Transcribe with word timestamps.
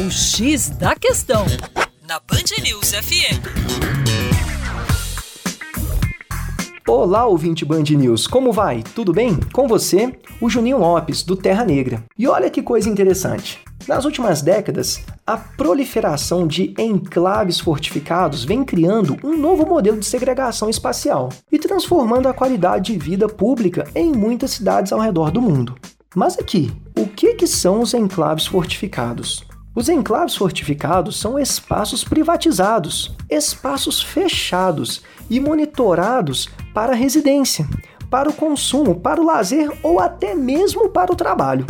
O 0.00 0.10
X 0.10 0.70
da 0.70 0.94
Questão, 0.94 1.44
na 2.08 2.18
Band 2.20 2.62
News 2.62 2.92
FM. 2.92 3.36
Olá, 6.88 7.26
ouvinte 7.26 7.66
Band 7.66 7.82
News, 7.82 8.26
como 8.26 8.50
vai? 8.50 8.82
Tudo 8.94 9.12
bem? 9.12 9.38
Com 9.52 9.68
você, 9.68 10.18
o 10.40 10.48
Juninho 10.48 10.78
Lopes, 10.78 11.22
do 11.22 11.36
Terra 11.36 11.66
Negra. 11.66 12.02
E 12.18 12.26
olha 12.26 12.48
que 12.48 12.62
coisa 12.62 12.88
interessante. 12.88 13.62
Nas 13.86 14.06
últimas 14.06 14.40
décadas, 14.40 15.04
a 15.26 15.36
proliferação 15.36 16.46
de 16.46 16.74
enclaves 16.78 17.60
fortificados 17.60 18.42
vem 18.42 18.64
criando 18.64 19.18
um 19.22 19.36
novo 19.36 19.66
modelo 19.66 19.98
de 19.98 20.06
segregação 20.06 20.70
espacial 20.70 21.28
e 21.52 21.58
transformando 21.58 22.26
a 22.26 22.32
qualidade 22.32 22.94
de 22.94 22.98
vida 22.98 23.28
pública 23.28 23.86
em 23.94 24.10
muitas 24.12 24.52
cidades 24.52 24.94
ao 24.94 25.00
redor 25.00 25.30
do 25.30 25.42
mundo. 25.42 25.74
Mas 26.14 26.38
aqui, 26.38 26.72
o 26.98 27.06
que, 27.06 27.34
que 27.34 27.46
são 27.46 27.82
os 27.82 27.92
enclaves 27.92 28.46
fortificados? 28.46 29.49
Os 29.80 29.88
enclaves 29.88 30.36
fortificados 30.36 31.18
são 31.18 31.38
espaços 31.38 32.04
privatizados, 32.04 33.16
espaços 33.30 34.02
fechados 34.02 35.00
e 35.30 35.40
monitorados 35.40 36.50
para 36.74 36.92
residência, 36.92 37.66
para 38.10 38.28
o 38.28 38.32
consumo, 38.34 39.00
para 39.00 39.18
o 39.18 39.24
lazer 39.24 39.72
ou 39.82 39.98
até 39.98 40.34
mesmo 40.34 40.90
para 40.90 41.10
o 41.10 41.16
trabalho. 41.16 41.66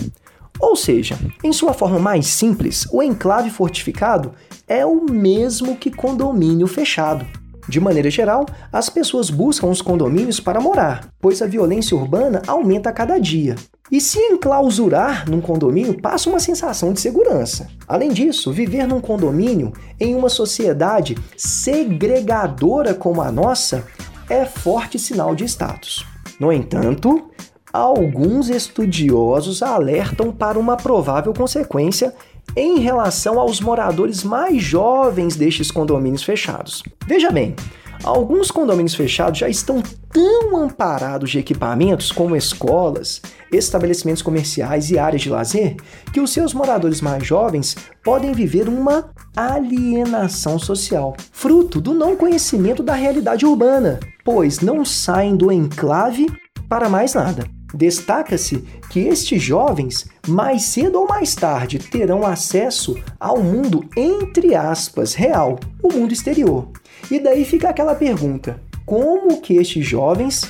Ou 0.59 0.75
seja, 0.75 1.17
em 1.45 1.53
sua 1.53 1.73
forma 1.73 2.01
mais 2.01 2.27
simples, 2.27 2.85
o 2.91 3.01
enclave 3.01 3.49
fortificado 3.49 4.33
é 4.67 4.85
o 4.85 5.05
mesmo 5.09 5.77
que 5.77 5.89
condomínio 5.89 6.67
fechado. 6.67 7.25
De 7.69 7.79
maneira 7.79 8.11
geral, 8.11 8.45
as 8.73 8.89
pessoas 8.89 9.31
buscam 9.31 9.69
os 9.69 9.81
condomínios 9.81 10.41
para 10.41 10.61
morar, 10.61 11.09
pois 11.21 11.41
a 11.41 11.47
violência 11.47 11.97
urbana 11.97 12.43
aumenta 12.49 12.91
a 12.91 12.93
cada 12.93 13.21
dia. 13.21 13.55
E 13.91 14.01
se 14.01 14.19
enclausurar 14.19 15.29
num 15.29 15.41
condomínio 15.41 16.01
passa 16.01 16.31
uma 16.31 16.39
sensação 16.39 16.93
de 16.93 17.01
segurança. 17.01 17.69
Além 17.89 18.13
disso, 18.13 18.53
viver 18.53 18.87
num 18.87 19.01
condomínio 19.01 19.73
em 19.99 20.15
uma 20.15 20.29
sociedade 20.29 21.17
segregadora 21.37 22.95
como 22.95 23.21
a 23.21 23.33
nossa 23.33 23.85
é 24.29 24.45
forte 24.45 24.99
sinal 24.99 25.35
de 25.35 25.45
status. 25.45 26.07
No 26.39 26.53
entanto, 26.53 27.31
alguns 27.73 28.49
estudiosos 28.49 29.61
alertam 29.61 30.33
para 30.33 30.59
uma 30.59 30.77
provável 30.77 31.35
consequência 31.35 32.15
em 32.57 32.79
relação 32.79 33.39
aos 33.39 33.61
moradores 33.61 34.23
mais 34.23 34.63
jovens 34.63 35.37
destes 35.37 35.71
condomínios 35.71 36.23
fechados. 36.23 36.83
Veja 37.07 37.31
bem, 37.31 37.55
Alguns 38.03 38.51
condomínios 38.51 38.95
fechados 38.95 39.39
já 39.39 39.49
estão 39.49 39.83
tão 40.11 40.57
amparados 40.57 41.31
de 41.31 41.39
equipamentos 41.39 42.11
como 42.11 42.35
escolas, 42.35 43.21
estabelecimentos 43.53 44.23
comerciais 44.23 44.91
e 44.91 44.99
áreas 44.99 45.23
de 45.23 45.29
lazer 45.29 45.77
que 46.13 46.21
os 46.21 46.33
seus 46.33 46.55
moradores 46.55 47.01
mais 47.01 47.27
jovens 47.27 47.77
podem 48.03 48.33
viver 48.33 48.69
uma 48.69 49.11
alienação 49.37 50.59
social, 50.59 51.15
fruto 51.31 51.81
do 51.81 51.93
não 51.93 52.17
conhecimento 52.17 52.83
da 52.83 52.95
realidade 52.95 53.45
urbana, 53.45 54.01
pois 54.25 54.61
não 54.61 54.85
saem 54.85 55.37
do 55.37 55.53
enclave 55.53 56.27
para 56.69 56.89
mais 56.89 57.15
nada. 57.15 57.60
Destaca-se 57.75 58.65
que 58.91 59.01
estes 59.01 59.43
jovens, 59.43 60.09
mais 60.27 60.63
cedo 60.63 61.01
ou 61.01 61.07
mais 61.07 61.35
tarde, 61.35 61.79
terão 61.79 62.27
acesso 62.27 62.97
ao 63.19 63.43
mundo 63.43 63.85
entre 63.97 64.55
aspas 64.55 65.15
real, 65.15 65.59
o 65.83 65.93
mundo 65.93 66.13
exterior. 66.13 66.69
E 67.11 67.19
daí 67.19 67.45
fica 67.45 67.69
aquela 67.69 67.95
pergunta: 67.95 68.61
como 68.85 69.41
que 69.41 69.55
estes 69.55 69.87
jovens 69.87 70.45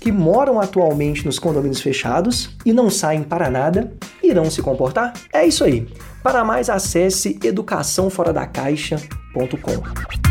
que 0.00 0.12
moram 0.12 0.60
atualmente 0.60 1.24
nos 1.24 1.38
condomínios 1.38 1.80
fechados 1.80 2.54
e 2.64 2.72
não 2.72 2.90
saem 2.90 3.22
para 3.22 3.48
nada 3.50 3.92
irão 4.22 4.50
se 4.50 4.62
comportar? 4.62 5.12
É 5.32 5.46
isso 5.46 5.64
aí. 5.64 5.88
Para 6.22 6.44
mais 6.44 6.68
acesse 6.68 7.38
educaçãoforadacaixa.com. 7.42 10.25